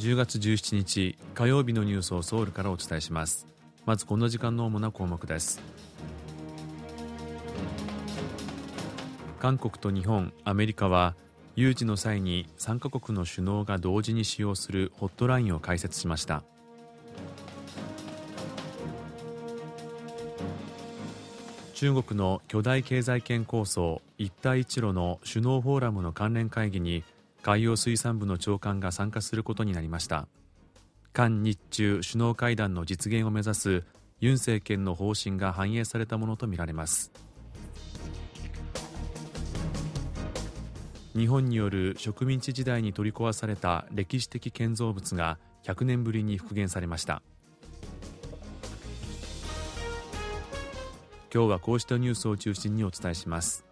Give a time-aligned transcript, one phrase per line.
[0.00, 3.46] 10月17日火曜日のニュースをソウルからお伝えします。
[3.84, 5.60] まずこの時間の主な項目です。
[9.40, 11.14] 韓国と日本、アメリカは
[11.54, 16.44] 有事の際に3カ国の首脳が同時に使用するホットラインを開設しました。
[21.74, 27.04] 中国の巨大経済圏構想一帯一路の首脳フォーラムの関連会議に
[27.42, 30.28] 海洋水産部の長官が参加することになりました。
[31.12, 33.84] 韓日中首脳会談の実現を目指す
[34.20, 37.10] ユン政権の方針が反映されたものとみられます。
[41.16, 47.22] 日本による植民地時代に取り壊された歴史的建造物が100年ぶりに復元されました。
[51.32, 53.69] 今日はこうしたニュースを中心にお伝えします。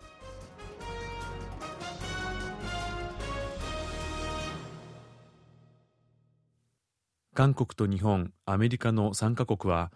[7.39, 9.93] 韓国と日本、アメリカの3カ国は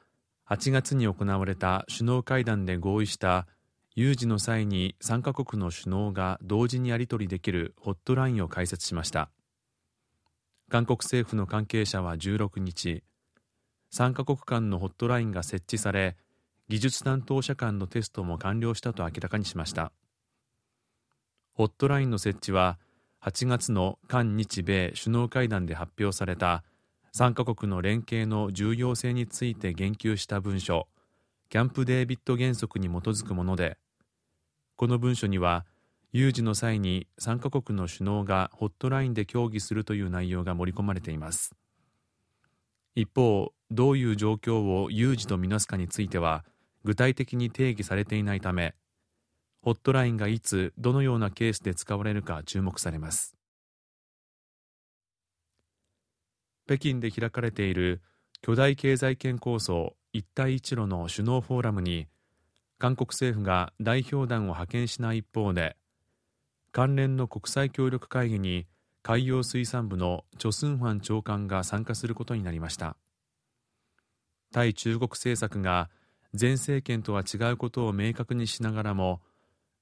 [0.48, 3.48] 8月に行われた首脳会談で合意した
[3.96, 9.28] 有事の際に3カ国の首脳が同時にやり取りできるホットラインを開設しました。
[10.70, 13.02] 韓国政府の関係者は16日
[13.92, 16.16] 3カ国間のホットラインが設置され
[16.68, 19.90] 技術担当者間のテストも完了したと明らかにしました。
[21.54, 22.78] ホットラインの設置は
[23.20, 26.62] 8月の韓日米首脳会談で発表された
[27.14, 30.88] 3カ国の連携の重要性について言及した文書
[31.50, 33.76] キャンプ・デービッド原則に基づくもので
[34.76, 35.66] この文書には
[36.12, 41.54] 有事の際に3カ国の首脳がホットラインで協議するという内容が盛り込まれています。
[42.94, 46.44] 一方どういう状況を有事とみなすかについては
[46.84, 48.74] 具体的に定義されていないため
[49.62, 53.34] ホットラインがいつどのようなケースで使われるか注目されます。
[56.66, 58.00] 北京で開かれている
[58.40, 62.06] 巨大経済圏構想一帯一路の首脳フォーラムに
[62.78, 65.76] 韓国政府が代表団を派遣しない一方で
[66.72, 68.66] 関連の国際協力会議に
[69.02, 72.96] 海洋水産部のチョ・スンファン長官が参加することになりました。
[74.52, 75.90] 対中国政策が
[76.38, 79.20] 前政権とは違うことを明確にしながらも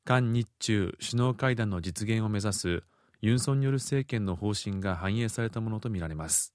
[0.05, 2.83] 韓日中首脳会談の実現を目指す
[3.21, 6.55] ユン・ソンニョル政権の方針が反映されたものとみられます。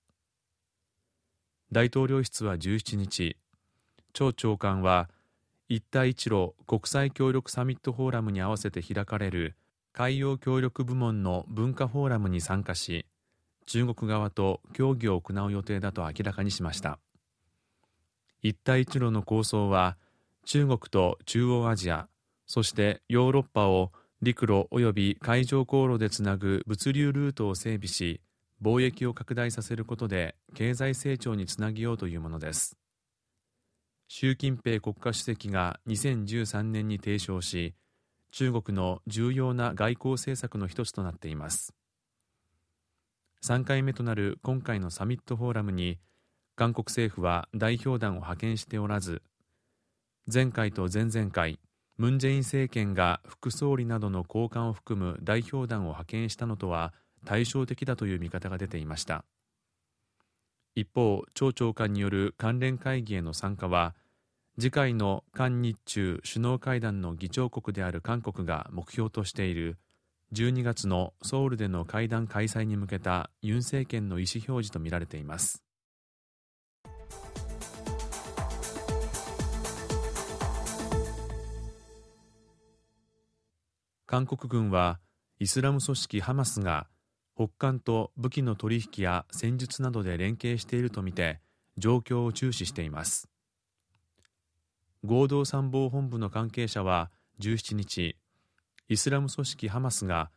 [1.76, 3.36] 大統領室は17日
[4.14, 5.10] 張長官は
[5.68, 9.58] 一帯一路国際協力サミットフォーラムに合わせて開かれる
[9.92, 13.06] 海洋協力部門の文化フォーラムに参加し
[13.66, 16.98] 中国側と協議を行う予定だと明らかにしました。
[18.42, 19.98] 一帯一路の構想は
[20.46, 22.08] 中国と中央アジア
[22.48, 23.92] そしてヨーロッパを
[24.22, 28.22] 陸路及び海上航路でつなぐ物流ルートを整備し
[28.62, 32.78] 貿易を拡大させることで経済成長につなげようというものです。
[34.08, 37.74] 習近平国家主席が2013年に提唱し
[38.32, 41.74] 中国の重要な外交政策の一つとなっています。
[43.44, 46.00] 3回目となる今回のサミットフォーラムに
[46.56, 49.22] 韓国政府は代表団を派遣しておらず
[50.32, 51.60] 前回と前々回
[51.98, 56.94] ムン・ジェイン政権が副総理などの高官を含む代表団を派遣したのとは
[57.26, 59.26] 対照的だという見方が出ていました。
[60.76, 63.96] 一方町長官による関連会議への参加は
[64.58, 69.78] 次回の韓日中首脳会談の議長国である韓国が目標としている
[70.34, 75.62] 12月のソウルでの会談開催に向けたユン政権の意思表示とみられています。
[84.06, 85.00] 韓国軍は
[85.40, 86.88] イスラム組織ハマスが
[87.36, 91.42] 北韓と武器の取引や戦術などで連携しているとみて
[91.78, 93.28] 状況を注視しています。
[95.04, 98.16] 合同参謀本部の関係者は17日
[98.88, 100.32] イスラム組織ハマスが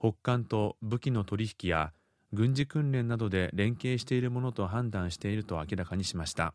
[0.00, 1.92] 北韓と武器の取引や
[2.32, 6.54] 軍事訓練などで連携しているものと判断していると明らかにしました。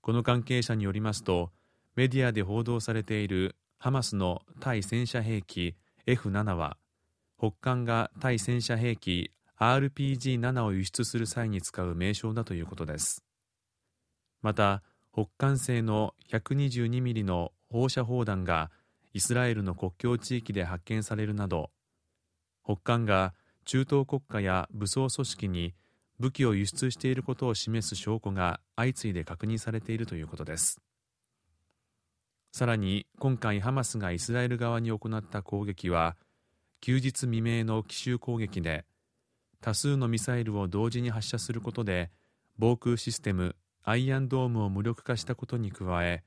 [0.00, 1.50] この関係者によりますと
[1.94, 5.76] メディアで報道されているハマスの対戦車兵器
[6.06, 6.76] F7 は
[7.38, 9.30] 北韓が対戦車兵器
[9.60, 13.24] RPG7 を輸出する際に使う名称だということです。
[14.42, 14.82] また
[15.12, 18.70] 北韓製の 122mm の放射砲弾が
[19.12, 21.70] イスラエルの国境地域で発見されるなど
[22.64, 25.74] 北韓が中東国家や武装組織に
[26.18, 30.80] 武器を輸出していることを示す証拠が相次いで確認されているということです。
[32.52, 36.16] さらに今回ハマスがイスラエル側に行った攻撃は
[36.80, 38.84] 休日未明の奇襲攻撃で
[39.60, 42.10] 多数のミサイルを同時に発射することで
[42.58, 46.24] 防空システムアイアンドームを無力化したことに加え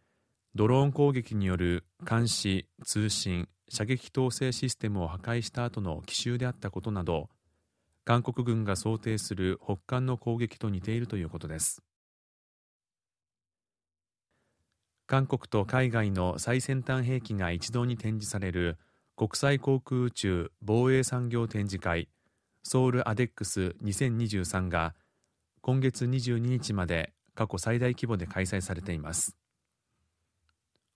[0.56, 7.30] ドローン攻撃による監視通信射撃統制システムを破壊した後の奇襲であったことなど
[8.04, 11.84] 韓国軍が想定する北韓の攻撃と似ているということです。
[15.06, 18.78] 韓国と海外の最先端兵器が一堂に展示される
[19.22, 22.10] 国際航空宇宙防衛産業展示会
[22.64, 24.96] ソウルアデックス2023が
[25.62, 29.38] 今月22日まで過去最大規模で開催されています。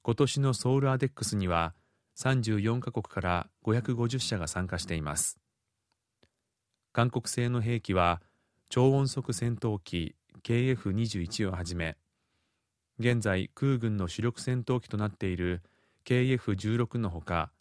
[0.01, 1.75] 今年のソウルアデックスには
[2.17, 5.37] 34カ国から550社が参加しています。
[6.93, 8.23] 韓国製の兵器は
[8.69, 11.95] 超音速戦闘機 KF21 をはじめ
[12.97, 15.61] 現在空軍の主力戦闘機となっている
[16.05, 17.51] KF16 のほか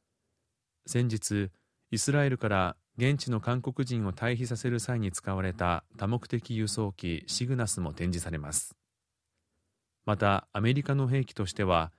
[0.86, 1.50] 先日
[1.90, 8.76] イスラエルから現地の韓国人を退避させる際に使われた多目的輸送機シグナスも展示されます。
[10.04, 11.92] またアメリカの兵器としては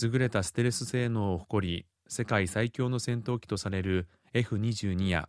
[0.00, 5.28] 優れたステレス性能を誇り世界最強の戦闘機とされる F22 や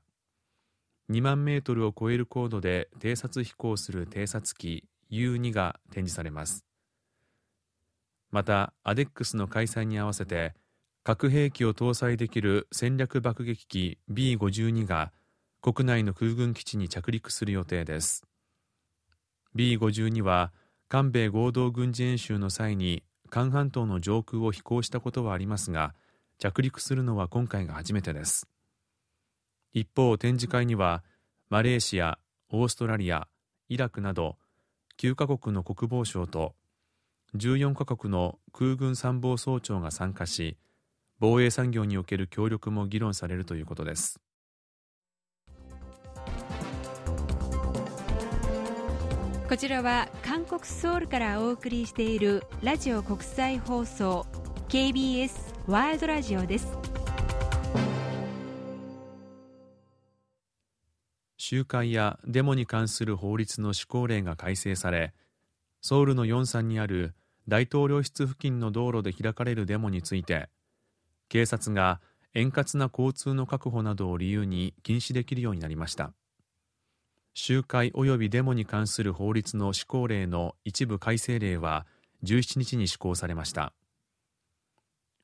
[1.10, 6.66] 2万メートルを超える高度で偵察飛行する偵察機 U2 が展示されます。
[8.31, 10.56] またアデックスの開催に合わせて
[11.05, 15.11] 核兵器を搭載できる戦略爆撃機 B52 が
[15.61, 18.25] 国内の空軍基地に着陸する予定です。
[19.53, 20.53] B52 は
[20.88, 25.94] 韓米合同軍事演習の際に韓半島の上空を飛行したことはありますが
[26.39, 28.47] 着陸するのは今回が初めてです。
[29.73, 31.03] 一方展示会には
[31.49, 32.17] マレーシア
[32.49, 33.27] オーストラリア
[33.67, 34.38] イラクなど
[35.01, 36.56] 9カ国の国防省と
[37.35, 40.56] 14カ国の空軍参謀総長が参加し
[41.23, 44.19] 防衛産業における協力も議論されるということです。
[49.47, 54.25] こちらは韓国ソウルからお送りしているラジオ国際放送
[54.67, 55.31] KBS
[55.65, 56.77] ワールドラジオです。
[61.37, 65.13] 集会やデモに関する法律の施行令が改正され
[65.79, 67.13] ソウルのヨンサンにある
[67.47, 70.49] 大統領室付近の道路で開かれるデモについて
[71.33, 72.00] 警察が
[72.35, 76.13] 円滑な交通の確保などを理由に禁止できるようになりました。
[77.33, 81.88] 集会及びデモに関する法律の施行令の一部改正令は
[82.24, 83.74] 17日に施行されました。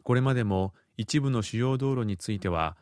[0.01, 2.75] これまでも一部の主要道路については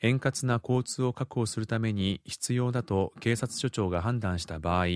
[0.00, 4.86] 円滑な交通を確保するために必要だと警察署長が判断した場合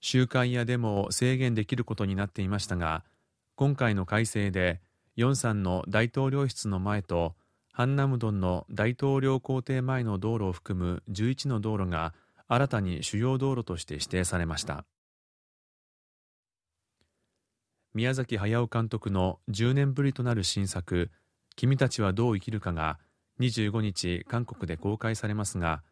[0.00, 3.04] 集会やデモを制限できることになっていましたが
[3.56, 4.80] 今回の改正で
[5.20, 7.34] ヨンサンの大統領室の前と
[7.72, 12.14] ハンナムドンの大統領公邸前の道路を含む11の道路が
[12.48, 14.86] 新たに主要道路として指定されました。
[17.92, 21.10] 宮崎駿監督の10年ぶりとなる新作
[21.54, 22.98] 「君たちはどう生きるか」が
[23.40, 25.82] 25日韓国で公開されますが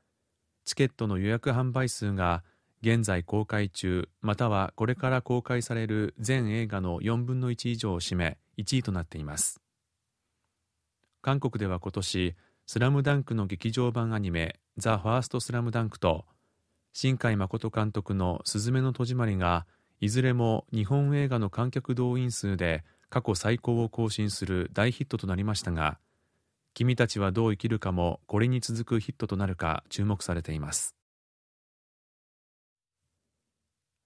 [0.64, 2.44] チケットの予約販売数が
[2.80, 9.62] 現在公開中またはこれから公開される全映画の4分の1以上を占め1位となっています。
[11.22, 16.26] 韓国では今年「スラムダンクの劇場版アニメ「ザ・ファーストスラムダンクと
[16.92, 19.66] 新海誠監督の「すずめの戸締まり」が
[20.00, 25.98] いずれも日本映画の観客動員数で過去最高を更新する大ヒットとなりましたが
[26.74, 30.94] 「君たちはどう生きるか」もこれに続くヒットとなるか注目されています。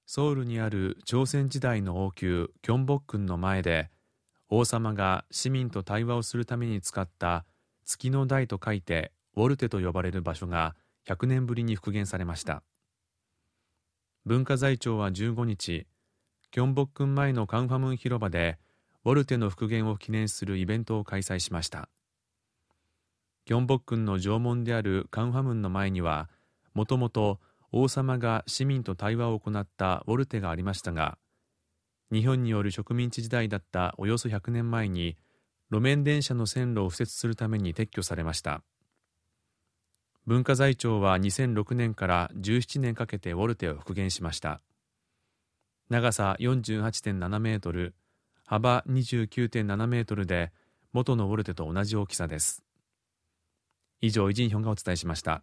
[0.06, 3.91] ソウルにある朝鮮時代の王宮キョンボックンの前で
[4.54, 7.46] 王様が市民と対話をするために使った
[7.86, 10.76] 月の台と書いてウォルテと呼ばれる場所が
[11.08, 12.62] 100年ぶりに復元されました。
[14.26, 15.86] 文化財庁は15日
[16.50, 18.58] キョンボックン前のカンファムン広場で
[19.06, 21.88] ウォルテの復元を記念するイベントを開催しました。
[23.46, 26.28] キョンボックンの縄文であるカンファムンの前には
[26.74, 27.40] もともと
[27.70, 31.16] 王様が市民と対話を行ったウォルテがありましたが
[32.12, 35.16] 日本による植民地時代だったおよそ100年前に
[35.70, 38.62] 路面電車の線路を敷設するために撤去されました。
[40.26, 44.60] 文化財庁は2006年から17年かけてウォルテを復元しました。
[45.88, 47.94] 長さ48.7メートル
[48.46, 50.52] 幅29.7メートルで
[50.92, 52.62] 元のウォルテと同じ大きさです。
[54.02, 55.42] 以上イジンヒョンがお伝えしました。